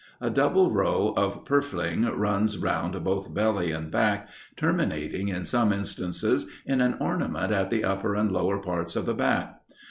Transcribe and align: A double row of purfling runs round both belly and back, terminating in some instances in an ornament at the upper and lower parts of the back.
A 0.19 0.31
double 0.31 0.71
row 0.71 1.13
of 1.15 1.45
purfling 1.45 2.07
runs 2.17 2.57
round 2.57 3.03
both 3.03 3.35
belly 3.35 3.69
and 3.71 3.91
back, 3.91 4.29
terminating 4.57 5.27
in 5.29 5.45
some 5.45 5.71
instances 5.71 6.47
in 6.65 6.81
an 6.81 6.95
ornament 6.99 7.51
at 7.53 7.69
the 7.69 7.83
upper 7.83 8.15
and 8.15 8.31
lower 8.31 8.57
parts 8.57 8.95
of 8.95 9.05
the 9.05 9.13
back. 9.13 9.61